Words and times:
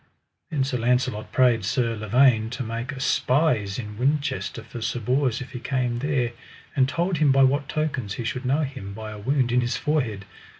Then 0.49 0.63
Sir 0.63 0.79
Launcelot 0.79 1.31
prayed 1.31 1.63
Sir 1.63 1.95
Lavaine 1.95 2.49
to 2.49 2.63
make 2.63 2.87
aspies 2.87 3.77
in 3.77 3.99
Winchester 3.99 4.63
for 4.63 4.81
Sir 4.81 4.99
Bors 4.99 5.41
if 5.41 5.51
he 5.51 5.59
came 5.59 5.99
there, 5.99 6.31
and 6.75 6.89
told 6.89 7.19
him 7.19 7.31
by 7.31 7.43
what 7.43 7.69
tokens 7.69 8.15
he 8.15 8.23
should 8.23 8.43
know 8.43 8.63
him, 8.63 8.95
by 8.95 9.11
a 9.11 9.19
wound 9.19 9.51
in 9.51 9.61
his 9.61 9.77
forehead. 9.77 10.25